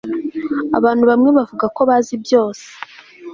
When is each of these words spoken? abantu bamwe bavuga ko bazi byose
abantu 0.77 1.03
bamwe 1.09 1.29
bavuga 1.37 1.65
ko 1.75 1.81
bazi 1.89 2.13
byose 2.23 2.65